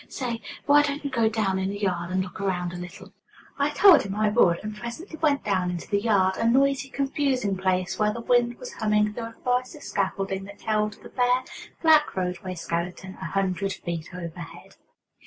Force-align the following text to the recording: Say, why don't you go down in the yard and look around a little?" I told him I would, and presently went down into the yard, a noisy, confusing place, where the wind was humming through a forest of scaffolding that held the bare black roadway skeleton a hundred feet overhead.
Say, 0.09 0.41
why 0.65 0.81
don't 0.81 1.05
you 1.05 1.11
go 1.11 1.29
down 1.29 1.59
in 1.59 1.69
the 1.69 1.77
yard 1.77 2.09
and 2.09 2.23
look 2.23 2.41
around 2.41 2.73
a 2.73 2.75
little?" 2.75 3.13
I 3.59 3.69
told 3.69 4.01
him 4.01 4.15
I 4.15 4.29
would, 4.29 4.57
and 4.63 4.75
presently 4.75 5.15
went 5.19 5.43
down 5.43 5.69
into 5.69 5.87
the 5.87 6.01
yard, 6.01 6.37
a 6.37 6.47
noisy, 6.49 6.89
confusing 6.89 7.55
place, 7.55 7.99
where 7.99 8.11
the 8.11 8.19
wind 8.19 8.57
was 8.57 8.73
humming 8.73 9.13
through 9.13 9.25
a 9.25 9.35
forest 9.43 9.75
of 9.75 9.83
scaffolding 9.83 10.45
that 10.45 10.61
held 10.63 10.93
the 11.03 11.09
bare 11.09 11.43
black 11.83 12.15
roadway 12.15 12.55
skeleton 12.55 13.15
a 13.21 13.25
hundred 13.25 13.73
feet 13.73 14.07
overhead. 14.11 14.75